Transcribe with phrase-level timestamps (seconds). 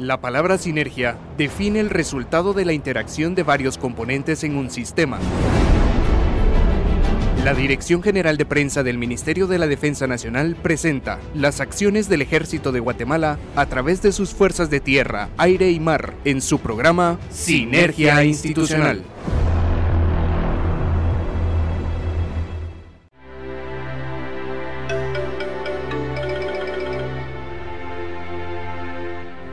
[0.00, 5.18] La palabra sinergia define el resultado de la interacción de varios componentes en un sistema.
[7.44, 12.22] La Dirección General de Prensa del Ministerio de la Defensa Nacional presenta las acciones del
[12.22, 16.60] Ejército de Guatemala a través de sus fuerzas de tierra, aire y mar en su
[16.60, 19.04] programa Sinergia Institucional.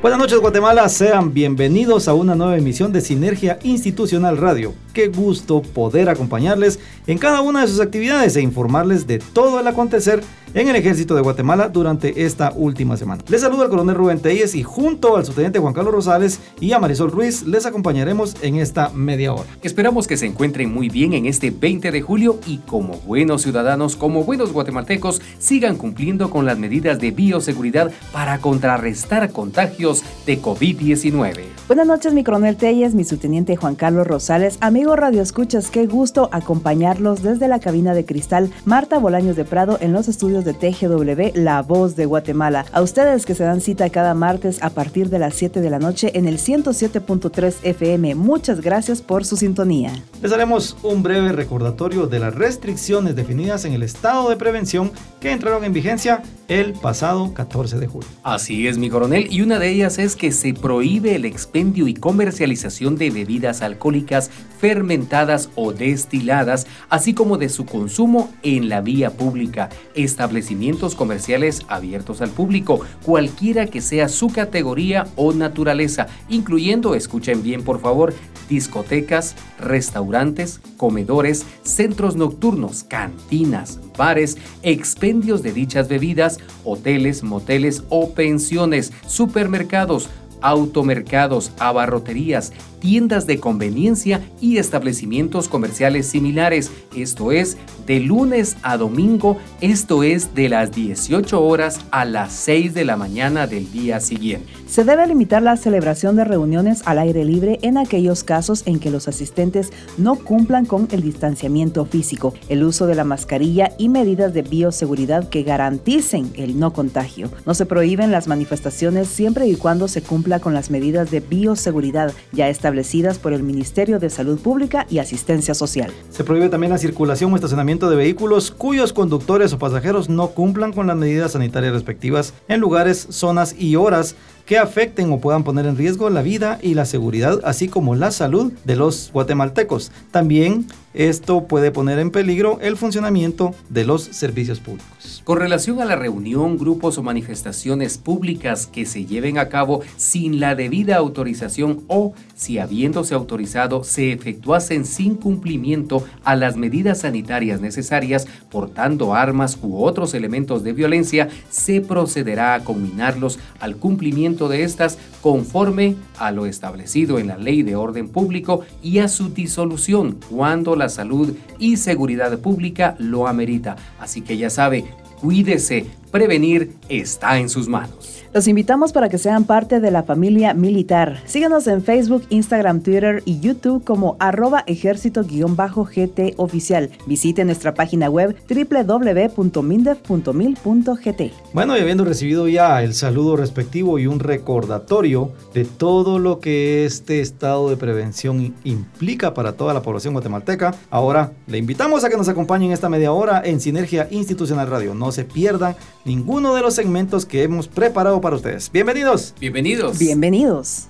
[0.07, 4.73] Buenas noches Guatemala, sean bienvenidos a una nueva emisión de Sinergia Institucional Radio.
[4.93, 9.67] Qué gusto poder acompañarles en cada una de sus actividades e informarles de todo el
[9.67, 10.23] acontecer
[10.57, 13.23] en el ejército de Guatemala durante esta última semana.
[13.27, 16.79] Les saludo al coronel Rubén Telles y junto al subteniente Juan Carlos Rosales y a
[16.79, 19.45] Marisol Ruiz les acompañaremos en esta media hora.
[19.61, 23.95] Esperamos que se encuentren muy bien en este 20 de julio y como buenos ciudadanos,
[23.95, 31.45] como buenos guatemaltecos, sigan cumpliendo con las medidas de bioseguridad para contrarrestar contagios de COVID-19.
[31.67, 36.29] Buenas noches, mi coronel Telles, mi subteniente Juan Carlos Rosales, amigos Radio Escuchas, qué gusto
[36.31, 41.31] acompañarlos desde la cabina de cristal Marta Bolaños de Prado en los estudios de TGW
[41.41, 42.65] La Voz de Guatemala.
[42.73, 45.79] A ustedes que se dan cita cada martes a partir de las 7 de la
[45.79, 48.15] noche en el 107.3 FM.
[48.15, 49.93] Muchas gracias por su sintonía.
[50.21, 55.31] Les haremos un breve recordatorio de las restricciones definidas en el estado de prevención que
[55.31, 58.09] entraron en vigencia el pasado 14 de julio.
[58.23, 61.93] Así es, mi coronel, y una de ellas es que se prohíbe el expendio y
[61.93, 64.29] comercialización de bebidas alcohólicas
[64.59, 72.21] fermentadas o destiladas, así como de su consumo en la vía pública, establecimientos comerciales abiertos
[72.21, 78.13] al público, cualquiera que sea su categoría o naturaleza, incluyendo, escuchen bien por favor,
[78.49, 88.93] discotecas, restaurantes, comedores, centros nocturnos, cantinas, bares, expendios de dichas bebidas, hoteles, moteles o pensiones,
[89.05, 90.09] supermercados,
[90.41, 96.71] automercados, abarroterías, tiendas de conveniencia y establecimientos comerciales similares.
[96.95, 102.73] Esto es de lunes a domingo, esto es de las 18 horas a las 6
[102.73, 104.51] de la mañana del día siguiente.
[104.67, 108.91] Se debe limitar la celebración de reuniones al aire libre en aquellos casos en que
[108.91, 114.33] los asistentes no cumplan con el distanciamiento físico, el uso de la mascarilla y medidas
[114.33, 117.31] de bioseguridad que garanticen el no contagio.
[117.45, 120.01] No se prohíben las manifestaciones siempre y cuando se
[120.39, 125.53] con las medidas de bioseguridad ya establecidas por el Ministerio de Salud Pública y Asistencia
[125.53, 125.91] Social.
[126.09, 130.73] Se prohíbe también la circulación o estacionamiento de vehículos cuyos conductores o pasajeros no cumplan
[130.73, 134.15] con las medidas sanitarias respectivas en lugares, zonas y horas
[134.45, 138.11] que afecten o puedan poner en riesgo la vida y la seguridad, así como la
[138.11, 139.91] salud de los guatemaltecos.
[140.11, 145.21] También esto puede poner en peligro el funcionamiento de los servicios públicos.
[145.23, 150.39] Con relación a la reunión, grupos o manifestaciones públicas que se lleven a cabo sin
[150.39, 157.61] la debida autorización o si habiéndose autorizado se efectuasen sin cumplimiento a las medidas sanitarias
[157.61, 164.63] necesarias, portando armas u otros elementos de violencia, se procederá a combinarlos al cumplimiento de
[164.63, 170.17] estas conforme a lo establecido en la Ley de Orden Público y a su disolución
[170.29, 173.75] cuando salud y seguridad pública lo amerita.
[173.99, 174.85] Así que ya sabe,
[175.19, 175.85] cuídese,
[176.17, 178.17] prevenir está en sus manos.
[178.33, 181.21] Los invitamos para que sean parte de la familia militar.
[181.25, 186.91] Síganos en Facebook, Instagram, Twitter y YouTube como arroba ejército-gt oficial.
[187.07, 191.21] Visite nuestra página web www.mindef.mil.gt.
[191.53, 196.85] Bueno, y habiendo recibido ya el saludo respectivo y un recordatorio de todo lo que
[196.85, 202.17] este estado de prevención implica para toda la población guatemalteca, ahora le invitamos a que
[202.17, 204.93] nos acompañen esta media hora en Sinergia Institucional Radio.
[204.93, 205.75] No se pierdan
[206.07, 208.71] ninguno de los segmentos que hemos preparado para ustedes.
[208.71, 209.35] Bienvenidos.
[209.39, 209.99] Bienvenidos.
[209.99, 210.85] Bienvenidos.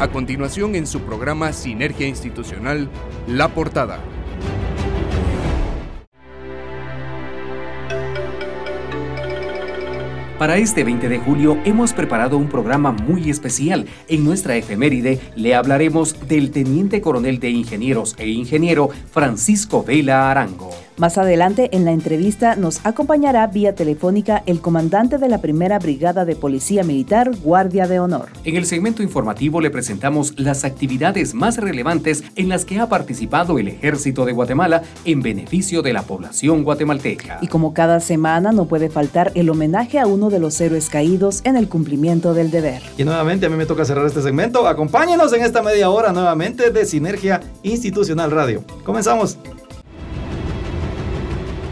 [0.00, 2.88] A continuación en su programa Sinergia Institucional,
[3.28, 4.00] La Portada.
[10.38, 13.86] Para este 20 de julio hemos preparado un programa muy especial.
[14.08, 20.85] En nuestra efeméride le hablaremos del teniente coronel de ingenieros e ingeniero Francisco Vela Arango.
[20.98, 26.24] Más adelante en la entrevista nos acompañará vía telefónica el comandante de la primera brigada
[26.24, 28.30] de policía militar, Guardia de Honor.
[28.44, 33.58] En el segmento informativo le presentamos las actividades más relevantes en las que ha participado
[33.58, 37.40] el ejército de Guatemala en beneficio de la población guatemalteca.
[37.42, 41.42] Y como cada semana no puede faltar el homenaje a uno de los héroes caídos
[41.44, 42.80] en el cumplimiento del deber.
[42.96, 44.66] Y nuevamente a mí me toca cerrar este segmento.
[44.66, 48.64] Acompáñenos en esta media hora nuevamente de Sinergia Institucional Radio.
[48.82, 49.36] Comenzamos.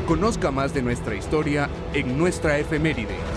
[0.06, 3.33] Conozca más de nuestra historia en nuestra efeméride.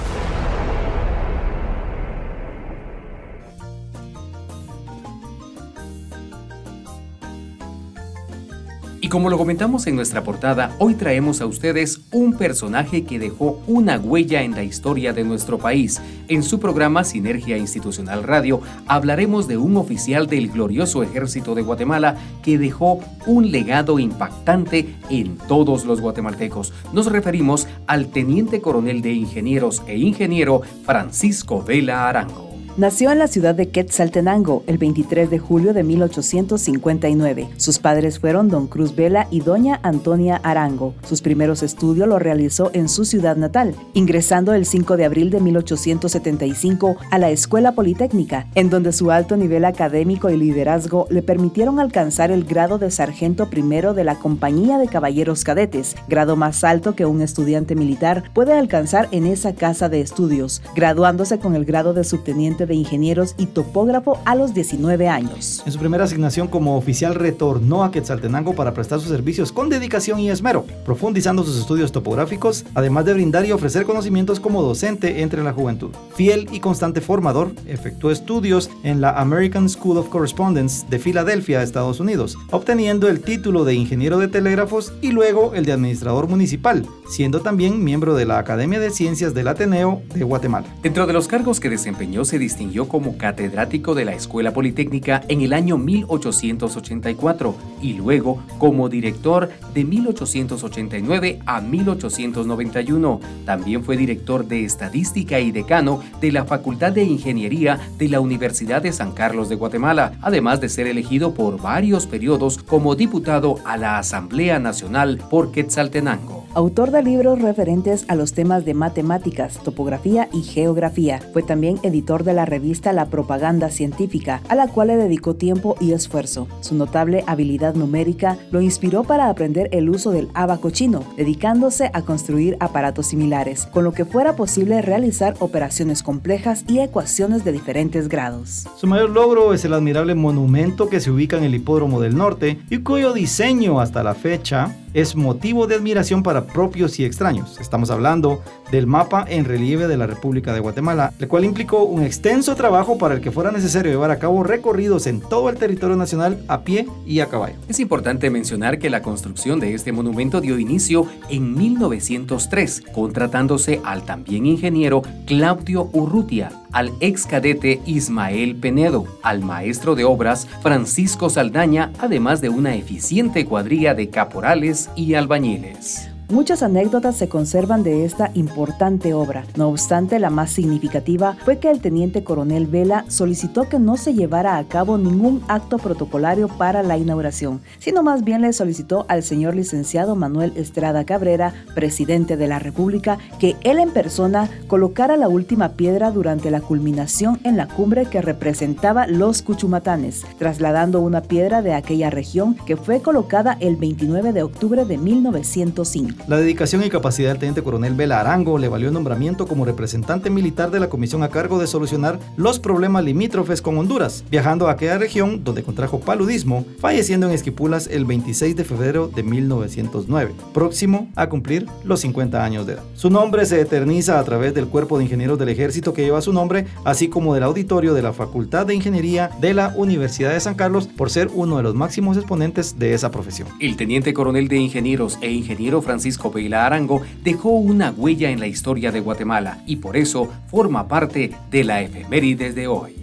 [9.08, 13.62] Y como lo comentamos en nuestra portada, hoy traemos a ustedes un personaje que dejó
[13.66, 16.02] una huella en la historia de nuestro país.
[16.28, 22.18] En su programa Sinergia Institucional Radio hablaremos de un oficial del glorioso ejército de Guatemala
[22.44, 26.74] que dejó un legado impactante en todos los guatemaltecos.
[26.92, 32.47] Nos referimos al teniente coronel de ingenieros e ingeniero Francisco Vela Arango.
[32.78, 37.50] Nació en la ciudad de Quetzaltenango el 23 de julio de 1859.
[37.58, 40.94] Sus padres fueron don Cruz Vela y doña Antonia Arango.
[41.02, 45.40] Sus primeros estudios los realizó en su ciudad natal, ingresando el 5 de abril de
[45.40, 51.80] 1875 a la Escuela Politécnica, en donde su alto nivel académico y liderazgo le permitieron
[51.80, 56.94] alcanzar el grado de sargento primero de la Compañía de Caballeros Cadetes, grado más alto
[56.94, 61.96] que un estudiante militar puede alcanzar en esa casa de estudios, graduándose con el grado
[61.96, 65.64] de subteniente de ingenieros y topógrafo a los 19 años.
[65.66, 70.20] En su primera asignación como oficial retornó a Quetzaltenango para prestar sus servicios con dedicación
[70.20, 75.44] y esmero, profundizando sus estudios topográficos, además de brindar y ofrecer conocimientos como docente entre
[75.44, 75.92] la juventud.
[76.16, 82.00] Fiel y constante formador, efectuó estudios en la American School of Correspondence de Filadelfia, Estados
[82.00, 87.42] Unidos, obteniendo el título de ingeniero de telégrafos y luego el de administrador municipal, siendo
[87.42, 90.68] también miembro de la Academia de Ciencias del Ateneo de Guatemala.
[90.84, 92.57] Dentro de los cargos que desempeñó se distinguió
[92.88, 99.84] como catedrático de la Escuela Politécnica en el año 1884 y luego como director de
[99.84, 103.20] 1889 a 1891.
[103.46, 108.82] También fue director de Estadística y decano de la Facultad de Ingeniería de la Universidad
[108.82, 113.78] de San Carlos de Guatemala, además de ser elegido por varios periodos como diputado a
[113.78, 116.47] la Asamblea Nacional por Quetzaltenango.
[116.54, 121.20] Autor de libros referentes a los temas de matemáticas, topografía y geografía.
[121.34, 125.76] Fue también editor de la revista La Propaganda Científica, a la cual le dedicó tiempo
[125.80, 126.48] y esfuerzo.
[126.62, 132.02] Su notable habilidad numérica lo inspiró para aprender el uso del abaco chino, dedicándose a
[132.02, 138.08] construir aparatos similares, con lo que fuera posible realizar operaciones complejas y ecuaciones de diferentes
[138.08, 138.68] grados.
[138.78, 142.60] Su mayor logro es el admirable monumento que se ubica en el Hipódromo del Norte
[142.70, 147.60] y cuyo diseño hasta la fecha es motivo de admiración para propios y extraños.
[147.60, 148.42] Estamos hablando
[148.72, 152.98] del mapa en relieve de la República de Guatemala, el cual implicó un extenso trabajo
[152.98, 156.62] para el que fuera necesario llevar a cabo recorridos en todo el territorio nacional a
[156.62, 157.58] pie y a caballo.
[157.70, 164.04] Es importante mencionar que la construcción de este monumento dio inicio en 1903, contratándose al
[164.04, 171.92] también ingeniero Claudio Urrutia, al ex cadete Ismael Penedo, al maestro de obras Francisco Saldaña,
[171.98, 176.12] además de una eficiente cuadrilla de caporales y albañiles.
[176.30, 179.46] Muchas anécdotas se conservan de esta importante obra.
[179.56, 184.14] No obstante, la más significativa fue que el teniente coronel Vela solicitó que no se
[184.14, 189.24] llevara a cabo ningún acto protocolario para la inauguración, sino más bien le solicitó al
[189.24, 195.30] señor licenciado Manuel Estrada Cabrera, presidente de la República, que él en persona colocara la
[195.30, 201.62] última piedra durante la culminación en la cumbre que representaba los Cuchumatanes, trasladando una piedra
[201.62, 206.17] de aquella región que fue colocada el 29 de octubre de 1905.
[206.28, 210.30] La dedicación y capacidad del teniente coronel Vela Arango le valió el nombramiento como representante
[210.30, 214.72] militar de la comisión a cargo de solucionar los problemas limítrofes con Honduras, viajando a
[214.72, 221.10] aquella región donde contrajo paludismo, falleciendo en Esquipulas el 26 de febrero de 1909, próximo
[221.16, 222.84] a cumplir los 50 años de edad.
[222.96, 226.34] Su nombre se eterniza a través del cuerpo de ingenieros del ejército que lleva su
[226.34, 230.56] nombre, así como del auditorio de la Facultad de Ingeniería de la Universidad de San
[230.56, 233.48] Carlos por ser uno de los máximos exponentes de esa profesión.
[233.62, 238.48] El teniente coronel de ingenieros e ingeniero Francisco Francisco Arango dejó una huella en la
[238.48, 242.96] historia de Guatemala y por eso forma parte de la efemérides de hoy.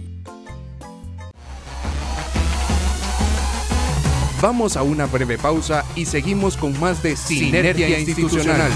[4.41, 8.71] Vamos a una breve pausa y seguimos con más de Sinergia, Institucional.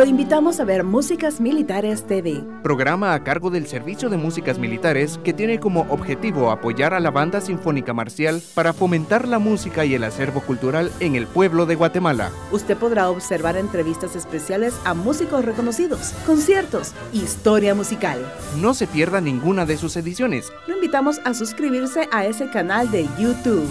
[0.00, 2.42] Lo invitamos a ver Músicas Militares TV.
[2.62, 7.10] Programa a cargo del Servicio de Músicas Militares que tiene como objetivo apoyar a la
[7.10, 11.74] Banda Sinfónica Marcial para fomentar la música y el acervo cultural en el pueblo de
[11.74, 12.30] Guatemala.
[12.50, 18.24] Usted podrá observar entrevistas especiales a músicos reconocidos, conciertos, historia musical.
[18.56, 20.50] No se pierda ninguna de sus ediciones.
[20.66, 23.68] Lo invitamos a suscribirse a ese canal de YouTube.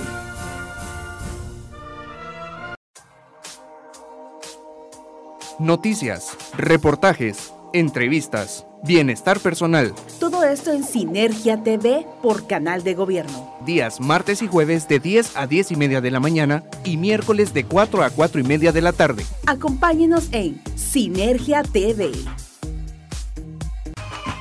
[5.59, 9.93] Noticias, reportajes, entrevistas, bienestar personal.
[10.19, 13.53] Todo esto en Sinergia TV por Canal de Gobierno.
[13.65, 17.53] Días martes y jueves de 10 a 10 y media de la mañana y miércoles
[17.53, 19.25] de 4 a 4 y media de la tarde.
[19.45, 22.11] Acompáñenos en Sinergia TV.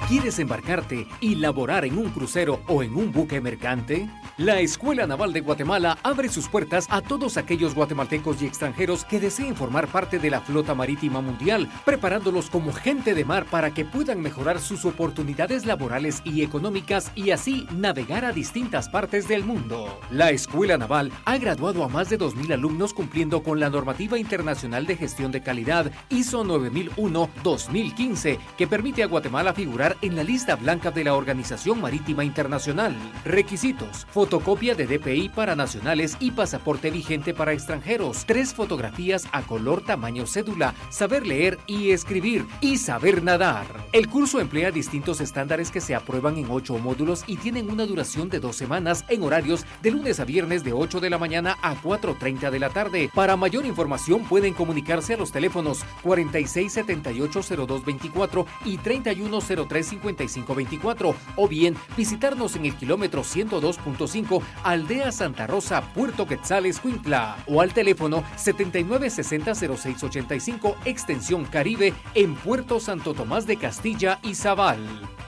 [0.09, 4.09] ¿Quieres embarcarte y laborar en un crucero o en un buque mercante?
[4.39, 9.19] La Escuela Naval de Guatemala abre sus puertas a todos aquellos guatemaltecos y extranjeros que
[9.19, 13.85] deseen formar parte de la flota marítima mundial, preparándolos como gente de mar para que
[13.85, 19.99] puedan mejorar sus oportunidades laborales y económicas y así navegar a distintas partes del mundo.
[20.13, 24.87] La Escuela Naval ha graduado a más de 2.000 alumnos cumpliendo con la normativa internacional
[24.87, 30.93] de gestión de calidad ISO 9001-2015, que permite a Guatemala figurar en la lista blanca
[30.93, 32.95] de la Organización Marítima Internacional.
[33.25, 39.83] Requisitos fotocopia de DPI para nacionales y pasaporte vigente para extranjeros, tres fotografías a color
[39.83, 43.65] tamaño cédula, saber leer y escribir y saber nadar.
[43.91, 48.29] El curso emplea distintos estándares que se aprueban en ocho módulos y tienen una duración
[48.29, 51.75] de dos semanas en horarios de lunes a viernes de 8 de la mañana a
[51.75, 53.11] 4.30 de la tarde.
[53.15, 62.67] Para mayor información pueden comunicarse a los teléfonos 46780224 y 31035524 o bien visitarnos en
[62.67, 64.18] el kilómetro 102.5
[64.65, 73.15] Aldea Santa Rosa, Puerto Quetzales, Cuintla, o al teléfono 7960-0685, extensión Caribe, en Puerto Santo
[73.15, 74.79] Tomás de Castilla y Zabal.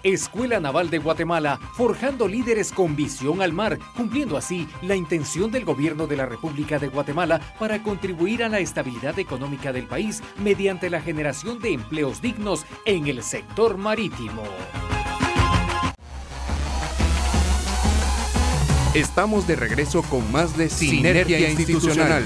[0.02, 5.64] Escuela Naval de Guatemala, forjando líderes con visión al mar, cumpliendo así la intención del
[5.64, 10.90] gobierno de la República de Guatemala para contribuir a la estabilidad económica del país mediante
[10.90, 14.42] la generación de empleos dignos en el sector marítimo.
[18.94, 22.24] Estamos de regreso con más de Sinergia, Institucional.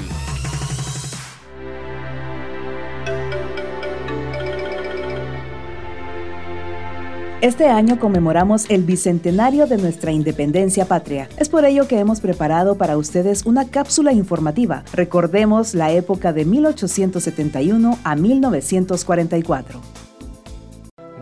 [7.43, 11.29] Este año conmemoramos el bicentenario de nuestra independencia patria.
[11.37, 14.85] Es por ello que hemos preparado para ustedes una cápsula informativa.
[14.95, 19.83] Recordemos la época de 1871 a 1944.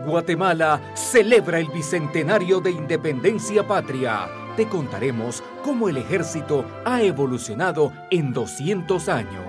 [0.05, 8.33] Guatemala celebra el bicentenario de independencia patria te contaremos cómo el ejército ha evolucionado en
[8.33, 9.43] 200 años.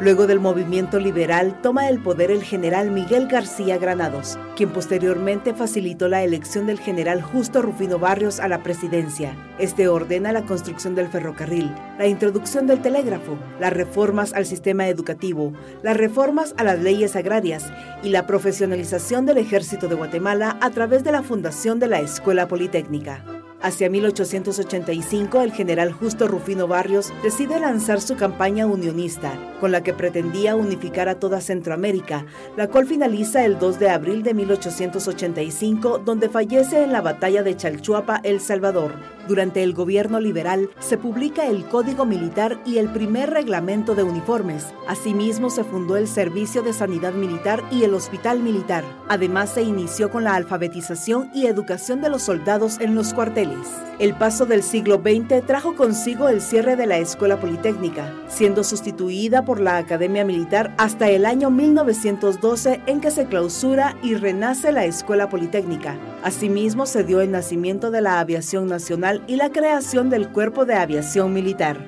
[0.00, 6.06] Luego del movimiento liberal toma el poder el general Miguel García Granados, quien posteriormente facilitó
[6.06, 9.34] la elección del general Justo Rufino Barrios a la presidencia.
[9.58, 15.52] Este ordena la construcción del ferrocarril, la introducción del telégrafo, las reformas al sistema educativo,
[15.82, 17.64] las reformas a las leyes agrarias
[18.04, 22.46] y la profesionalización del ejército de Guatemala a través de la fundación de la Escuela
[22.46, 23.37] Politécnica.
[23.60, 29.92] Hacia 1885, el general Justo Rufino Barrios decide lanzar su campaña unionista, con la que
[29.92, 32.24] pretendía unificar a toda Centroamérica,
[32.56, 37.56] la cual finaliza el 2 de abril de 1885, donde fallece en la batalla de
[37.56, 39.17] Chalchuapa, El Salvador.
[39.28, 44.64] Durante el gobierno liberal se publica el Código Militar y el primer reglamento de uniformes.
[44.86, 48.84] Asimismo se fundó el Servicio de Sanidad Militar y el Hospital Militar.
[49.06, 53.68] Además se inició con la alfabetización y educación de los soldados en los cuarteles.
[53.98, 59.44] El paso del siglo XX trajo consigo el cierre de la Escuela Politécnica, siendo sustituida
[59.44, 64.84] por la Academia Militar hasta el año 1912 en que se clausura y renace la
[64.84, 65.98] Escuela Politécnica.
[66.22, 70.74] Asimismo se dio el nacimiento de la aviación nacional y la creación del Cuerpo de
[70.74, 71.78] Aviación Militar.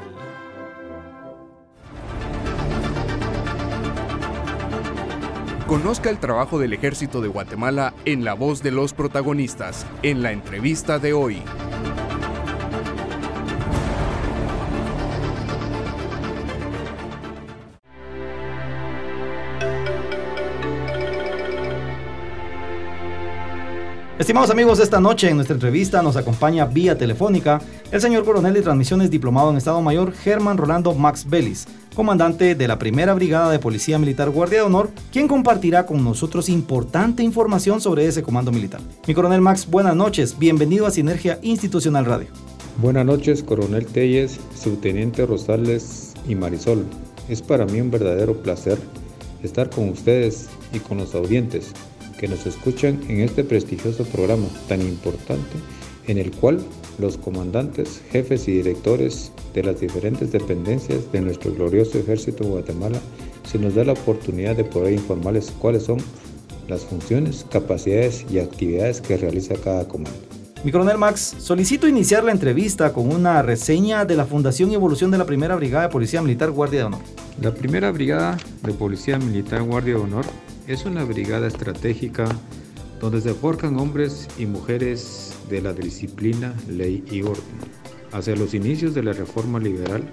[5.67, 10.31] Conozca el trabajo del ejército de Guatemala en la voz de los protagonistas, en la
[10.31, 11.41] entrevista de hoy.
[24.23, 27.59] Estimados amigos, esta noche en nuestra entrevista nos acompaña vía telefónica
[27.91, 32.67] el señor coronel de transmisiones diplomado en Estado Mayor Germán Rolando Max Vélez, comandante de
[32.69, 37.81] la Primera Brigada de Policía Militar Guardia de Honor, quien compartirá con nosotros importante información
[37.81, 38.79] sobre ese comando militar.
[39.05, 42.29] Mi coronel Max, buenas noches, bienvenido a Sinergia Institucional Radio.
[42.77, 46.85] Buenas noches, coronel Telles, subteniente Rosales y Marisol.
[47.27, 48.77] Es para mí un verdadero placer
[49.43, 51.73] estar con ustedes y con los audientes
[52.23, 55.57] que nos escuchan en este prestigioso programa tan importante
[56.07, 56.63] en el cual
[56.97, 62.97] los comandantes, jefes y directores de las diferentes dependencias de nuestro glorioso ejército de Guatemala
[63.45, 65.97] se nos da la oportunidad de poder informarles cuáles son
[66.69, 70.17] las funciones, capacidades y actividades que realiza cada comando.
[70.63, 75.11] Mi coronel Max, solicito iniciar la entrevista con una reseña de la fundación y evolución
[75.11, 77.01] de la primera brigada de Policía Militar Guardia de Honor.
[77.41, 80.25] La primera brigada de Policía Militar Guardia de Honor
[80.67, 82.25] es una brigada estratégica
[82.99, 87.43] donde se forjan hombres y mujeres de la disciplina, ley y orden.
[88.11, 90.03] Hacia los inicios de la reforma liberal,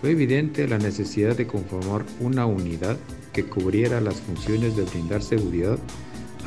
[0.00, 2.96] fue evidente la necesidad de conformar una unidad
[3.32, 5.78] que cubriera las funciones de brindar seguridad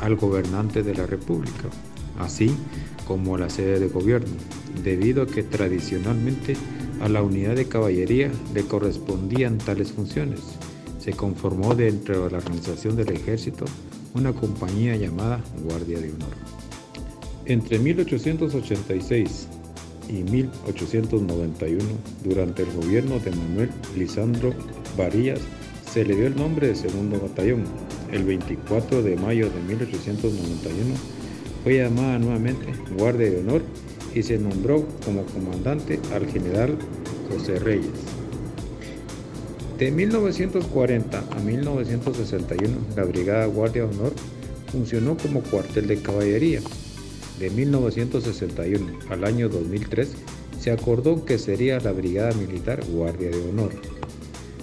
[0.02, 1.70] al gobernante de la República,
[2.18, 2.54] así
[3.06, 4.34] como la sede de gobierno,
[4.84, 6.56] debido a que tradicionalmente
[7.00, 10.40] a la unidad de caballería le correspondían tales funciones.
[11.06, 13.64] Se conformó dentro de la organización del ejército
[14.14, 16.34] una compañía llamada Guardia de Honor.
[17.44, 19.46] Entre 1886
[20.08, 21.84] y 1891,
[22.24, 24.52] durante el gobierno de Manuel Lisandro
[24.98, 25.38] Varillas,
[25.88, 27.62] se le dio el nombre de Segundo Batallón.
[28.10, 30.92] El 24 de mayo de 1891
[31.62, 33.62] fue llamada nuevamente Guardia de Honor
[34.12, 36.76] y se nombró como comandante al general
[37.30, 38.25] José Reyes.
[39.78, 44.14] De 1940 a 1961, la Brigada Guardia de Honor
[44.72, 46.60] funcionó como cuartel de caballería.
[47.38, 50.14] De 1961 al año 2003,
[50.58, 53.70] se acordó que sería la Brigada Militar Guardia de Honor,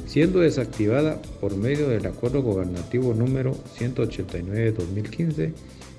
[0.07, 5.51] siendo desactivada por medio del Acuerdo Gobernativo número 189-2015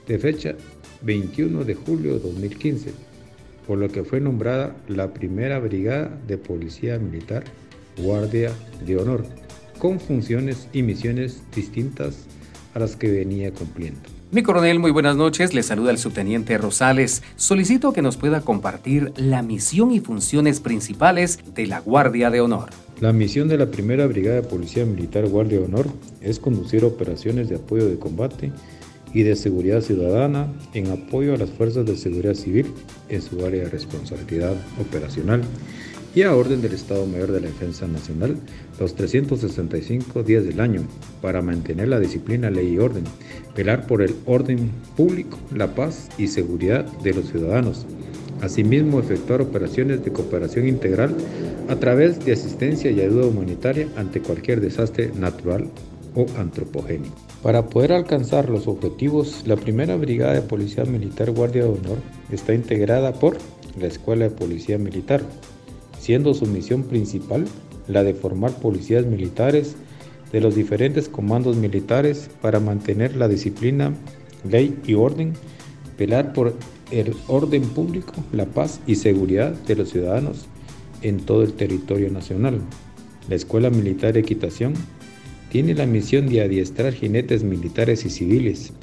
[0.08, 0.56] de fecha
[1.02, 2.90] 21 de julio de 2015,
[3.64, 7.44] por lo que fue nombrada la primera brigada de policía militar
[7.98, 8.52] Guardia
[8.84, 9.24] de Honor,
[9.78, 12.26] con funciones y misiones distintas
[12.74, 14.00] a las que venía cumpliendo.
[14.30, 15.54] Mi coronel, muy buenas noches.
[15.54, 17.22] Le saluda el subteniente Rosales.
[17.36, 22.70] Solicito que nos pueda compartir la misión y funciones principales de la Guardia de Honor.
[23.00, 25.86] La misión de la primera brigada de policía militar Guardia de Honor
[26.20, 28.50] es conducir operaciones de apoyo de combate
[29.12, 32.66] y de seguridad ciudadana en apoyo a las fuerzas de seguridad civil
[33.08, 35.42] en su área de responsabilidad operacional
[36.14, 38.36] y a orden del Estado Mayor de la Defensa Nacional
[38.78, 40.82] los 365 días del año
[41.20, 43.04] para mantener la disciplina, ley y orden,
[43.56, 47.86] velar por el orden público, la paz y seguridad de los ciudadanos.
[48.40, 51.14] Asimismo, efectuar operaciones de cooperación integral
[51.68, 55.68] a través de asistencia y ayuda humanitaria ante cualquier desastre natural
[56.14, 57.14] o antropogénico.
[57.42, 61.98] Para poder alcanzar los objetivos, la primera brigada de Policía Militar Guardia de Honor
[62.30, 63.36] está integrada por
[63.80, 65.22] la Escuela de Policía Militar,
[66.04, 67.46] siendo su misión principal
[67.88, 69.74] la de formar policías militares
[70.32, 73.94] de los diferentes comandos militares para mantener la disciplina,
[74.46, 75.32] ley y orden,
[75.98, 76.52] velar por
[76.90, 80.44] el orden público, la paz y seguridad de los ciudadanos
[81.00, 82.60] en todo el territorio nacional.
[83.30, 84.74] La Escuela Militar de Equitación
[85.48, 88.74] tiene la misión de adiestrar jinetes militares y civiles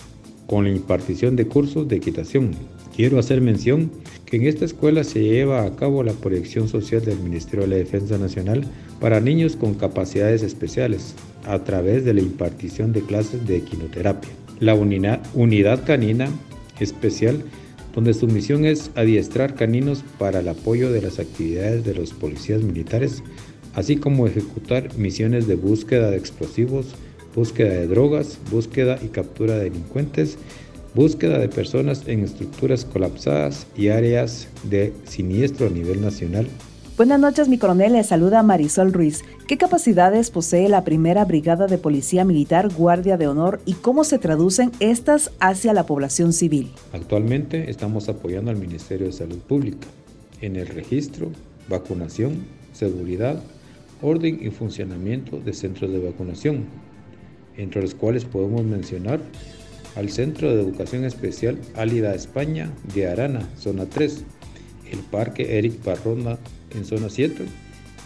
[0.51, 2.51] con la impartición de cursos de equitación.
[2.93, 3.89] Quiero hacer mención
[4.25, 7.75] que en esta escuela se lleva a cabo la proyección social del Ministerio de la
[7.77, 8.65] Defensa Nacional
[8.99, 14.29] para niños con capacidades especiales a través de la impartición de clases de equinoterapia.
[14.59, 16.27] La unidad, unidad canina
[16.81, 17.41] especial
[17.95, 22.61] donde su misión es adiestrar caninos para el apoyo de las actividades de los policías
[22.61, 23.23] militares
[23.73, 26.95] así como ejecutar misiones de búsqueda de explosivos,
[27.35, 30.37] búsqueda de drogas, búsqueda y captura de delincuentes,
[30.93, 36.47] búsqueda de personas en estructuras colapsadas y áreas de siniestro a nivel nacional.
[36.97, 37.93] Buenas noches, mi coronel.
[37.93, 39.23] Le saluda Marisol Ruiz.
[39.47, 44.19] ¿Qué capacidades posee la primera brigada de policía militar Guardia de Honor y cómo se
[44.19, 46.71] traducen estas hacia la población civil?
[46.93, 49.87] Actualmente estamos apoyando al Ministerio de Salud Pública
[50.41, 51.31] en el registro,
[51.69, 53.41] vacunación, seguridad,
[54.01, 56.65] orden y funcionamiento de centros de vacunación,
[57.61, 59.19] entre los cuales podemos mencionar
[59.95, 64.23] al Centro de Educación Especial Álida España de Arana, zona 3,
[64.91, 66.39] el Parque Eric Barronda
[66.75, 67.45] en zona 7,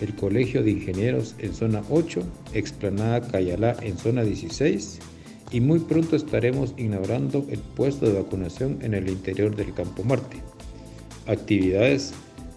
[0.02, 2.22] el Colegio de Ingenieros en zona 8,
[2.54, 5.00] Explanada Cayalá en zona 16
[5.52, 10.38] y muy pronto estaremos inaugurando el puesto de vacunación en el interior del Campo Marte.
[11.28, 12.14] Actividades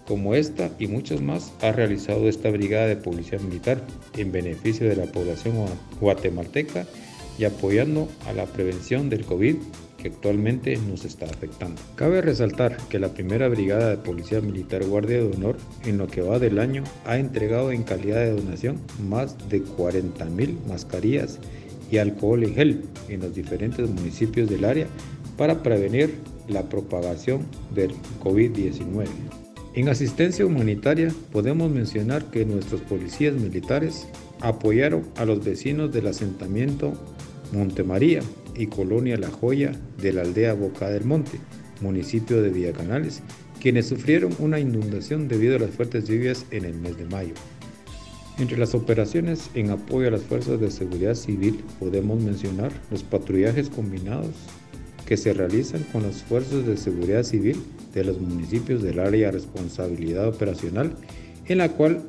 [0.09, 3.79] como esta y muchas más ha realizado esta brigada de policía militar
[4.17, 5.53] en beneficio de la población
[6.01, 6.87] guatemalteca
[7.37, 9.57] y apoyando a la prevención del COVID
[9.97, 11.79] que actualmente nos está afectando.
[11.95, 16.23] Cabe resaltar que la primera brigada de policía militar Guardia de Honor en lo que
[16.23, 21.37] va del año ha entregado en calidad de donación más de 40 mil mascarillas
[21.91, 24.87] y alcohol en gel en los diferentes municipios del área
[25.37, 26.15] para prevenir
[26.47, 27.45] la propagación
[27.75, 27.93] del
[28.23, 29.05] COVID-19.
[29.75, 34.07] En asistencia humanitaria podemos mencionar que nuestros policías militares
[34.41, 36.93] apoyaron a los vecinos del asentamiento
[37.51, 38.21] Montemaría
[38.55, 41.39] y Colonia La Joya de la aldea Boca del Monte,
[41.81, 43.21] municipio de Villacanales,
[43.61, 47.33] quienes sufrieron una inundación debido a las fuertes lluvias en el mes de mayo.
[48.39, 53.69] Entre las operaciones en apoyo a las fuerzas de seguridad civil podemos mencionar los patrullajes
[53.69, 54.31] combinados
[55.09, 57.57] que se realizan con las fuerzas de seguridad civil
[57.95, 60.93] de los municipios del área de responsabilidad operacional,
[61.47, 62.03] en la cual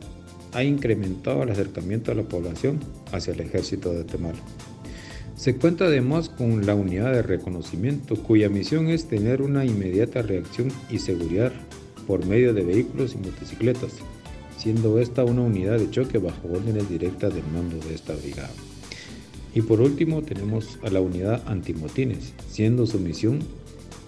[0.53, 2.79] ha incrementado el acercamiento a la población
[3.11, 4.39] hacia el ejército de Guatemala.
[5.35, 10.69] Se cuenta además con la unidad de reconocimiento, cuya misión es tener una inmediata reacción
[10.91, 11.53] y seguridad
[12.07, 13.95] por medio de vehículos y motocicletas,
[14.59, 18.51] siendo esta una unidad de choque bajo órdenes directas del mando de esta brigada.
[19.55, 23.41] Y por último tenemos a la unidad antimotines, siendo su misión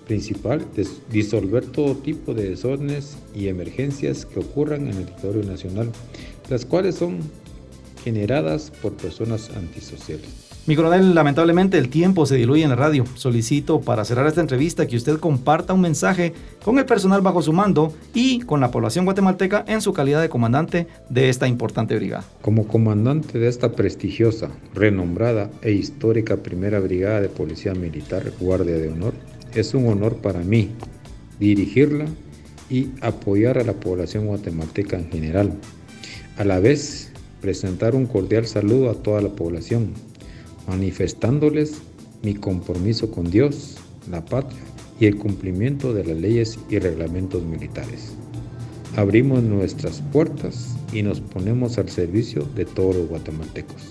[0.07, 0.67] principal
[1.11, 5.91] disolver todo tipo de desórdenes y emergencias que ocurran en el territorio nacional,
[6.51, 7.21] las cuales son
[8.05, 10.42] generadas por personas antisociales.
[10.65, 13.05] Mi coronel, lamentablemente el tiempo se diluye en la radio.
[13.17, 17.53] Solicito para cerrar esta entrevista que usted comparta un mensaje con el personal bajo su
[17.53, 22.25] mando y con la población guatemalteca en su calidad de comandante de esta importante brigada.
[22.43, 28.89] Como comandante de esta prestigiosa, renombrada e histórica Primera Brigada de Policía Militar Guardia de
[28.89, 29.15] Honor,
[29.57, 30.71] es un honor para mí
[31.41, 32.05] dirigirla
[32.71, 35.55] y apoyar a la población guatemalteca en general.
[36.37, 39.93] A la vez, presentar un cordial saludo a toda la población
[40.67, 41.83] manifestándoles
[42.23, 43.77] mi compromiso con Dios,
[44.11, 44.61] la patria
[45.01, 48.13] y el cumplimiento de las leyes y reglamentos militares.
[48.97, 53.83] Abrimos nuestras puertas y nos ponemos al servicio de todos los guatemaltecos.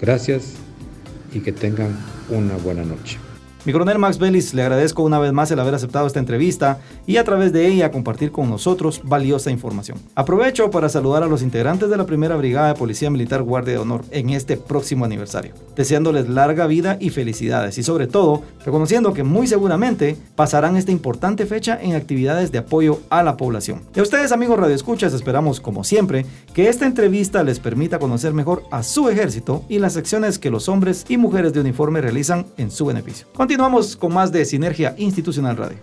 [0.00, 0.54] Gracias
[1.32, 1.96] y que tengan
[2.28, 3.18] una buena noche.
[3.64, 7.18] Mi coronel Max Bellis, le agradezco una vez más el haber aceptado esta entrevista y
[7.18, 9.98] a través de ella compartir con nosotros valiosa información.
[10.16, 13.78] Aprovecho para saludar a los integrantes de la primera brigada de Policía Militar Guardia de
[13.78, 19.22] Honor en este próximo aniversario, deseándoles larga vida y felicidades y sobre todo reconociendo que
[19.22, 23.82] muy seguramente pasarán esta importante fecha en actividades de apoyo a la población.
[23.94, 28.64] Y a ustedes amigos radioescuchas esperamos como siempre que esta entrevista les permita conocer mejor
[28.72, 32.72] a su ejército y las acciones que los hombres y mujeres de uniforme realizan en
[32.72, 33.28] su beneficio.
[33.52, 35.76] Continuamos con más de Sinergia Institucional Radio.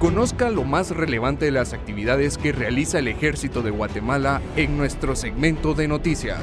[0.00, 5.14] Conozca lo más relevante de las actividades que realiza el Ejército de Guatemala en nuestro
[5.14, 6.40] segmento de noticias.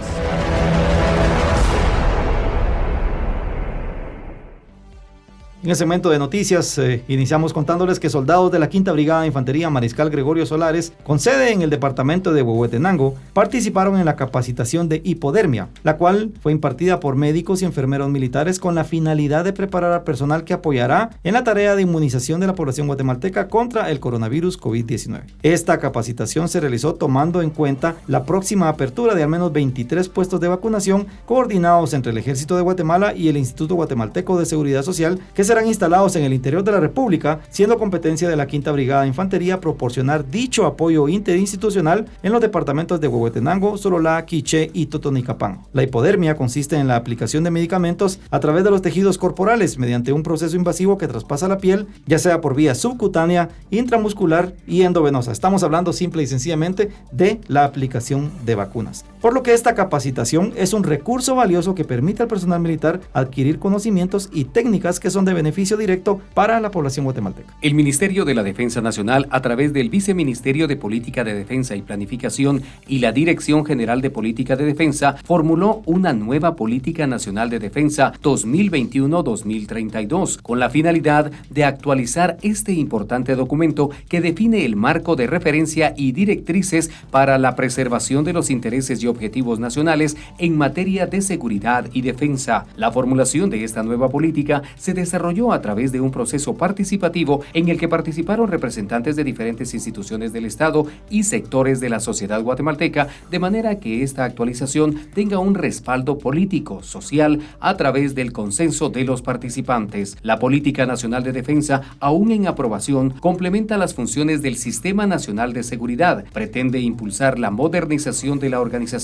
[5.64, 9.28] En el segmento de noticias eh, iniciamos contándoles que soldados de la Quinta Brigada de
[9.28, 14.90] Infantería Mariscal Gregorio Solares, con sede en el departamento de Huehuetenango, participaron en la capacitación
[14.90, 19.54] de hipodermia, la cual fue impartida por médicos y enfermeros militares con la finalidad de
[19.54, 23.90] preparar al personal que apoyará en la tarea de inmunización de la población guatemalteca contra
[23.90, 25.22] el coronavirus COVID-19.
[25.44, 30.42] Esta capacitación se realizó tomando en cuenta la próxima apertura de al menos 23 puestos
[30.42, 35.22] de vacunación coordinados entre el Ejército de Guatemala y el Instituto Guatemalteco de Seguridad Social
[35.34, 38.72] que se serán instalados en el interior de la República, siendo competencia de la Quinta
[38.72, 44.88] Brigada de Infantería proporcionar dicho apoyo interinstitucional en los departamentos de Huehuetenango, Sololá, Quiché y
[44.88, 45.62] Totonicapán.
[45.72, 50.12] La hipodermia consiste en la aplicación de medicamentos a través de los tejidos corporales mediante
[50.12, 55.32] un proceso invasivo que traspasa la piel, ya sea por vía subcutánea, intramuscular y endovenosa.
[55.32, 59.06] Estamos hablando simple y sencillamente de la aplicación de vacunas.
[59.24, 63.58] Por lo que esta capacitación es un recurso valioso que permite al personal militar adquirir
[63.58, 67.56] conocimientos y técnicas que son de beneficio directo para la población guatemalteca.
[67.62, 71.84] El Ministerio de la Defensa Nacional, a través del Viceministerio de Política de Defensa y
[71.84, 77.60] Planificación y la Dirección General de Política de Defensa, formuló una nueva Política Nacional de
[77.60, 85.28] Defensa 2021-2032, con la finalidad de actualizar este importante documento que define el marco de
[85.28, 91.22] referencia y directrices para la preservación de los intereses y objetivos nacionales en materia de
[91.22, 92.66] seguridad y defensa.
[92.76, 97.70] La formulación de esta nueva política se desarrolló a través de un proceso participativo en
[97.70, 103.08] el que participaron representantes de diferentes instituciones del Estado y sectores de la sociedad guatemalteca,
[103.30, 109.04] de manera que esta actualización tenga un respaldo político, social, a través del consenso de
[109.04, 110.18] los participantes.
[110.24, 115.64] La Política Nacional de Defensa, aún en aprobación, complementa las funciones del Sistema Nacional de
[115.64, 119.03] Seguridad, pretende impulsar la modernización de la organización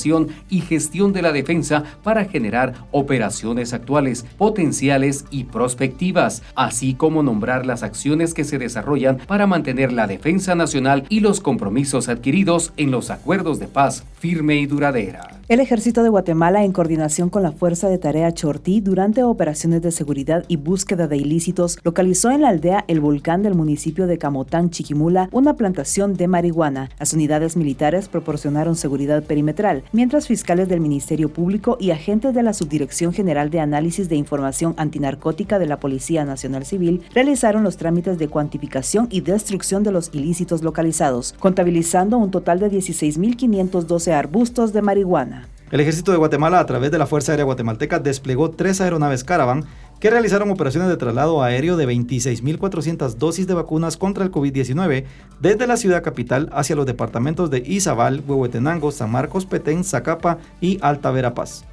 [0.49, 7.65] y gestión de la defensa para generar operaciones actuales, potenciales y prospectivas así como nombrar
[7.65, 12.91] las acciones que se desarrollan para mantener la defensa nacional y los compromisos adquiridos en
[12.91, 15.38] los acuerdos de paz firme y duradera.
[15.49, 19.91] El ejército de Guatemala, en coordinación con la Fuerza de Tarea Chortí, durante operaciones de
[19.91, 24.69] seguridad y búsqueda de ilícitos, localizó en la aldea El Volcán del municipio de Camotán,
[24.69, 26.91] Chiquimula, una plantación de marihuana.
[26.99, 32.53] Las unidades militares proporcionaron seguridad perimetral, mientras fiscales del Ministerio Público y agentes de la
[32.53, 38.19] Subdirección General de Análisis de Información Antinarcótica de la Policía Nacional Civil realizaron los trámites
[38.19, 44.83] de cuantificación y destrucción de los ilícitos localizados, contabilizando un total de 16.512 arbustos de
[44.83, 45.38] marihuana.
[45.71, 49.65] El ejército de Guatemala, a través de la Fuerza Aérea Guatemalteca, desplegó tres aeronaves Caravan
[49.99, 55.03] que realizaron operaciones de traslado aéreo de 26.400 dosis de vacunas contra el COVID-19
[55.39, 60.79] desde la ciudad capital hacia los departamentos de Izabal, Huehuetenango, San Marcos, Petén, Zacapa y
[60.81, 61.65] Alta Verapaz.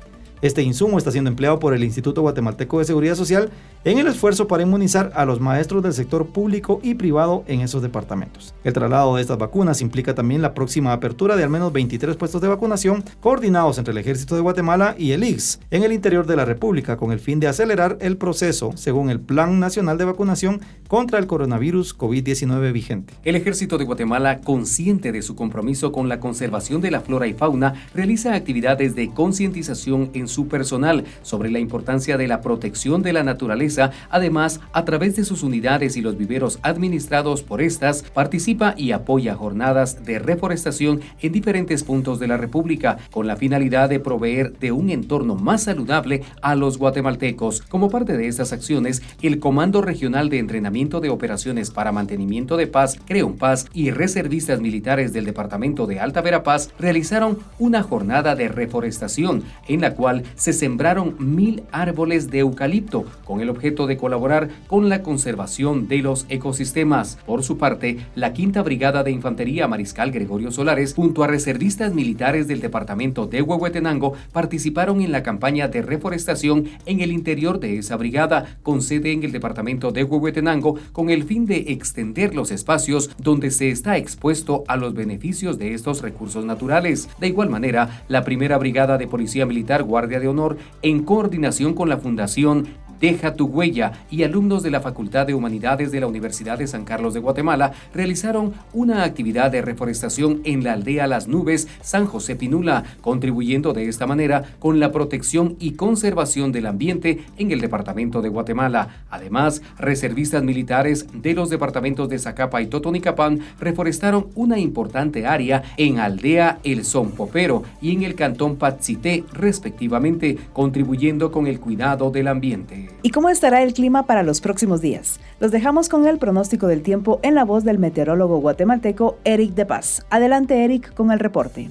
[0.42, 3.50] Este insumo está siendo empleado por el Instituto Guatemalteco de Seguridad Social
[3.86, 7.82] en el esfuerzo para inmunizar a los maestros del sector público y privado en esos
[7.82, 8.52] departamentos.
[8.64, 12.40] El traslado de estas vacunas implica también la próxima apertura de al menos 23 puestos
[12.40, 16.34] de vacunación coordinados entre el Ejército de Guatemala y el IX en el interior de
[16.34, 20.62] la República con el fin de acelerar el proceso según el Plan Nacional de Vacunación
[20.88, 23.14] contra el coronavirus COVID-19 vigente.
[23.22, 27.34] El Ejército de Guatemala, consciente de su compromiso con la conservación de la flora y
[27.34, 33.12] fauna, realiza actividades de concientización en su personal sobre la importancia de la protección de
[33.12, 33.75] la naturaleza
[34.10, 39.34] Además, a través de sus unidades y los viveros administrados por estas, participa y apoya
[39.34, 44.72] jornadas de reforestación en diferentes puntos de la República, con la finalidad de proveer de
[44.72, 47.62] un entorno más saludable a los guatemaltecos.
[47.62, 52.66] Como parte de estas acciones, el Comando Regional de Entrenamiento de Operaciones para Mantenimiento de
[52.66, 58.48] Paz, Creon Paz y reservistas militares del Departamento de Alta Verapaz realizaron una jornada de
[58.48, 64.48] reforestación en la cual se sembraron mil árboles de eucalipto con el objetivo de colaborar
[64.68, 67.18] con la conservación de los ecosistemas.
[67.26, 72.46] Por su parte, la Quinta Brigada de Infantería Mariscal Gregorio Solares, junto a reservistas militares
[72.46, 77.96] del departamento de Huehuetenango, participaron en la campaña de reforestación en el interior de esa
[77.96, 83.10] brigada, con sede en el departamento de Huehuetenango, con el fin de extender los espacios
[83.18, 87.08] donde se está expuesto a los beneficios de estos recursos naturales.
[87.18, 91.88] De igual manera, la primera brigada de Policía Militar Guardia de Honor, en coordinación con
[91.88, 92.68] la Fundación
[93.00, 96.84] Deja tu huella y alumnos de la Facultad de Humanidades de la Universidad de San
[96.84, 102.36] Carlos de Guatemala realizaron una actividad de reforestación en la aldea Las Nubes, San José
[102.36, 108.22] Pinula, contribuyendo de esta manera con la protección y conservación del ambiente en el departamento
[108.22, 109.04] de Guatemala.
[109.10, 115.98] Además, reservistas militares de los departamentos de Zacapa y Totonicapán reforestaron una importante área en
[115.98, 116.82] aldea El
[117.16, 122.85] Popero y en el cantón Patzité, respectivamente, contribuyendo con el cuidado del ambiente.
[123.02, 125.20] ¿Y cómo estará el clima para los próximos días?
[125.40, 129.66] Los dejamos con el pronóstico del tiempo en la voz del meteorólogo guatemalteco Eric de
[129.66, 130.04] Paz.
[130.10, 131.68] Adelante Eric con el reporte.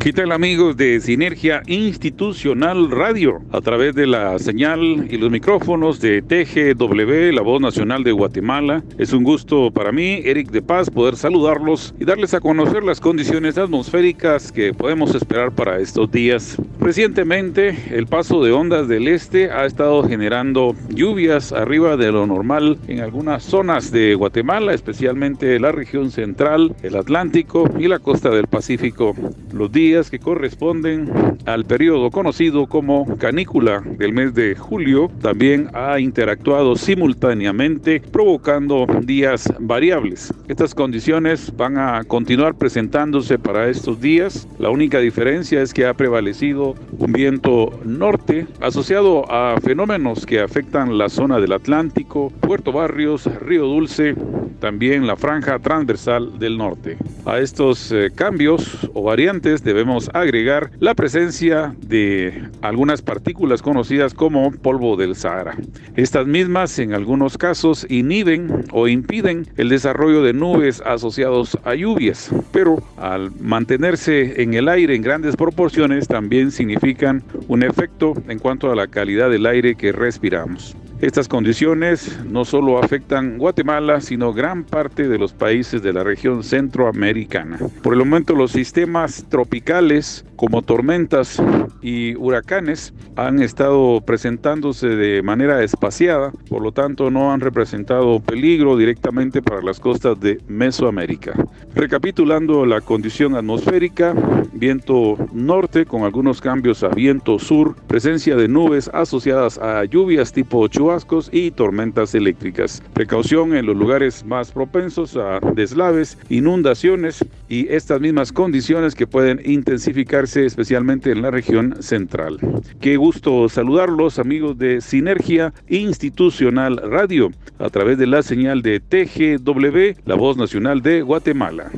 [0.00, 3.42] ¿Qué tal amigos de Sinergia Institucional Radio?
[3.52, 8.82] A través de la señal y los micrófonos de TGW, la voz nacional de Guatemala.
[8.98, 12.98] Es un gusto para mí, Eric de Paz, poder saludarlos y darles a conocer las
[12.98, 16.56] condiciones atmosféricas que podemos esperar para estos días.
[16.80, 22.78] Recientemente, el paso de ondas del este ha estado generando lluvias arriba de lo normal
[22.88, 28.48] en algunas zonas de Guatemala, especialmente la región central, el Atlántico y la costa del
[28.48, 29.14] Pacífico.
[29.52, 31.10] Los días que corresponden
[31.46, 39.52] al periodo conocido como canícula del mes de julio también ha interactuado simultáneamente provocando días
[39.58, 40.32] variables.
[40.48, 44.46] Estas condiciones van a continuar presentándose para estos días.
[44.58, 50.96] La única diferencia es que ha prevalecido un viento norte asociado a fenómenos que afectan
[50.96, 54.14] la zona del Atlántico, Puerto Barrios, Río Dulce,
[54.60, 56.96] también la franja transversal del norte.
[57.26, 64.52] A estos eh, cambios o variantes debemos agregar la presencia de algunas partículas conocidas como
[64.52, 65.56] polvo del Sahara.
[65.96, 72.30] Estas mismas en algunos casos inhiben o impiden el desarrollo de nubes asociados a lluvias,
[72.52, 78.70] pero al mantenerse en el aire en grandes proporciones también significan un efecto en cuanto
[78.70, 80.76] a la calidad del aire que respiramos.
[81.04, 86.42] Estas condiciones no solo afectan Guatemala, sino gran parte de los países de la región
[86.42, 87.58] centroamericana.
[87.82, 91.42] Por el momento los sistemas tropicales como tormentas
[91.82, 98.78] y huracanes han estado presentándose de manera espaciada, por lo tanto no han representado peligro
[98.78, 101.34] directamente para las costas de Mesoamérica.
[101.74, 104.14] Recapitulando la condición atmosférica,
[104.54, 110.66] viento norte con algunos cambios a viento sur, presencia de nubes asociadas a lluvias tipo
[110.68, 112.82] Chua chubascos y tormentas eléctricas.
[112.92, 119.40] Precaución en los lugares más propensos a deslaves, inundaciones y estas mismas condiciones que pueden
[119.44, 122.38] intensificarse especialmente en la región central.
[122.80, 130.00] Qué gusto saludarlos amigos de Sinergia Institucional Radio a través de la señal de TGW,
[130.06, 131.70] la voz nacional de Guatemala.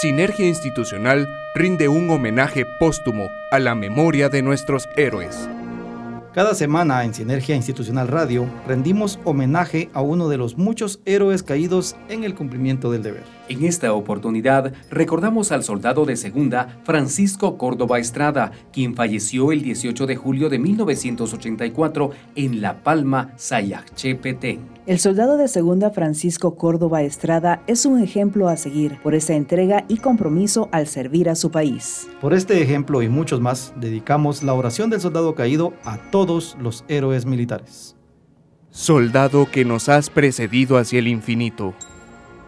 [0.00, 5.46] Sinergia Institucional rinde un homenaje póstumo a la memoria de nuestros héroes.
[6.32, 11.96] Cada semana en Sinergia Institucional Radio rendimos homenaje a uno de los muchos héroes caídos
[12.08, 13.39] en el cumplimiento del deber.
[13.50, 20.06] En esta oportunidad recordamos al soldado de segunda Francisco Córdoba Estrada, quien falleció el 18
[20.06, 24.60] de julio de 1984 en La Palma, Sayachepetén.
[24.86, 29.84] El soldado de segunda Francisco Córdoba Estrada es un ejemplo a seguir por esa entrega
[29.88, 32.06] y compromiso al servir a su país.
[32.20, 36.84] Por este ejemplo y muchos más, dedicamos la oración del soldado caído a todos los
[36.86, 37.96] héroes militares.
[38.70, 41.74] Soldado que nos has precedido hacia el infinito,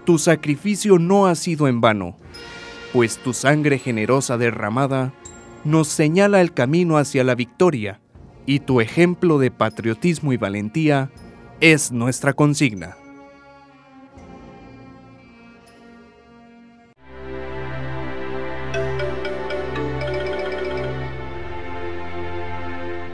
[0.05, 2.17] tu sacrificio no ha sido en vano,
[2.93, 5.13] pues tu sangre generosa derramada
[5.65, 8.01] nos señala el camino hacia la victoria
[8.47, 11.11] y tu ejemplo de patriotismo y valentía
[11.61, 12.97] es nuestra consigna.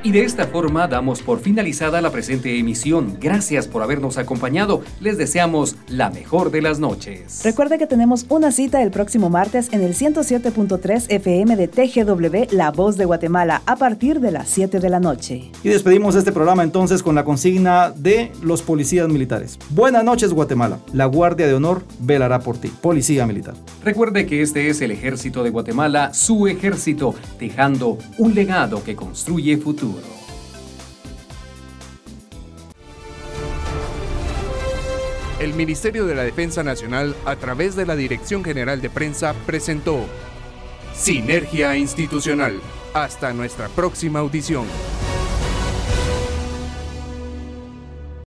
[0.09, 3.19] Y de esta forma damos por finalizada la presente emisión.
[3.21, 4.81] Gracias por habernos acompañado.
[5.01, 7.43] Les deseamos la mejor de las noches.
[7.45, 12.71] Recuerde que tenemos una cita el próximo martes en el 107.3 FM de TGW La
[12.71, 15.51] Voz de Guatemala a partir de las 7 de la noche.
[15.63, 19.59] Y despedimos este programa entonces con la consigna de los policías militares.
[19.69, 20.79] Buenas noches Guatemala.
[20.95, 22.69] La Guardia de Honor velará por ti.
[22.81, 23.57] Policía Militar.
[23.85, 29.59] Recuerde que este es el ejército de Guatemala, su ejército, dejando un legado que construye
[29.59, 29.99] futuro.
[35.41, 40.05] El Ministerio de la Defensa Nacional, a través de la Dirección General de Prensa, presentó
[40.93, 42.61] Sinergia Institucional.
[42.93, 44.67] Hasta nuestra próxima audición.